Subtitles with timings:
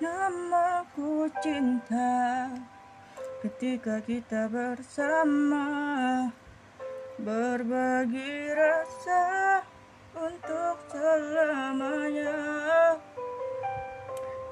[0.00, 2.48] Namaku cinta.
[3.44, 5.68] Ketika kita bersama
[7.20, 9.60] Berbagi rasa
[10.16, 12.32] Untuk selamanya.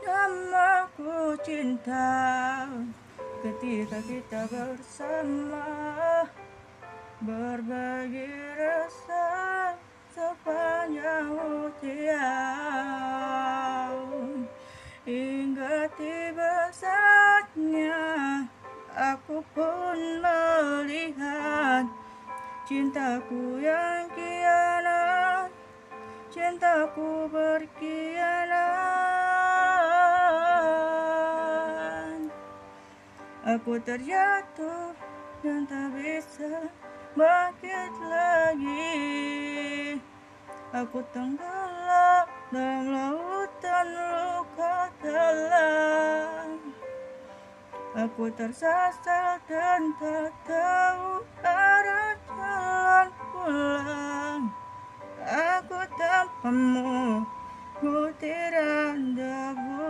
[0.05, 2.69] Namaku cinta.
[3.41, 5.65] Ketika kita bersama
[7.25, 9.68] Berbagi rasa
[18.99, 21.87] aku pun melihat
[22.67, 25.55] Cintaku yang kianat
[26.35, 28.99] Cintaku berkhianat
[33.49, 34.93] Aku terjatuh
[35.41, 36.69] dan tak bisa
[37.17, 39.97] bangkit lagi.
[40.77, 45.78] Aku tenggelam dalam lautan luka dalam
[47.99, 54.43] Aku tersasar dan tak tahu arah jalan pulang.
[55.27, 57.27] Aku tanpamu
[57.83, 59.83] butiran debu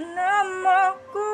[0.00, 1.29] Namaku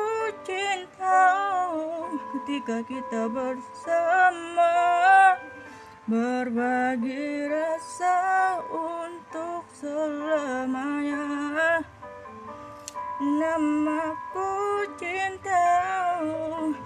[2.67, 4.75] ketika kita bersama
[6.03, 11.79] Berbagi rasa untuk selamanya.
[13.23, 15.63] Namaku cinta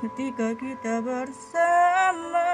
[0.05, 2.53] ketika kita bersama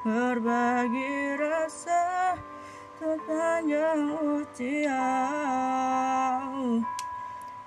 [0.00, 2.32] Berbagi rasa
[2.96, 4.08] sepanjang
[4.40, 5.04] usia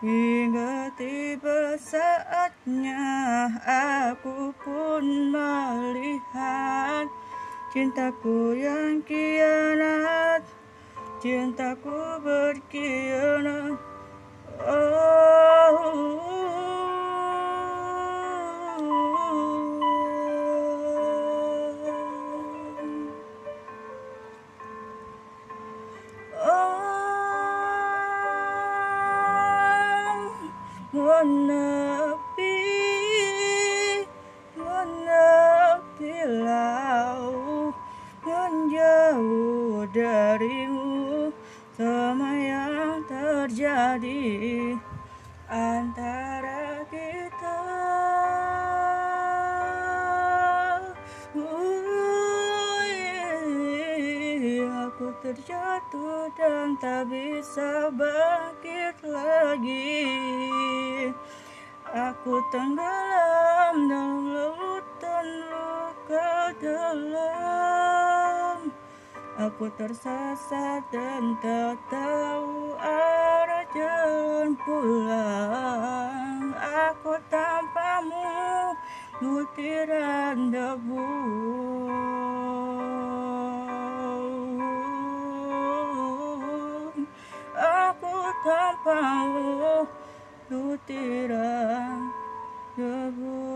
[0.02, 3.03] Hingga tiba saatnya
[7.74, 10.46] Cintaku yang kianat
[11.18, 13.82] Cintaku berkhianat
[14.62, 15.34] Oh
[30.94, 31.73] menepi
[40.34, 41.30] darimu
[41.78, 44.74] sama yang terjadi
[45.46, 47.62] antara kita.
[54.90, 60.10] Aku terjatuh dan tak bisa bangkit lagi.
[61.94, 67.63] Aku tenggelam dalam lautan luka dalam
[69.44, 76.56] Aku tersesat dan tak tahu arah jalan pulang.
[76.64, 78.72] Aku tanpamu
[79.20, 81.08] butiran debu.
[87.60, 88.16] Aku
[88.48, 89.84] tanpamu
[90.48, 92.00] butiran
[92.80, 93.53] debu